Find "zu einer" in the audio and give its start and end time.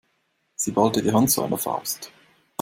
1.29-1.59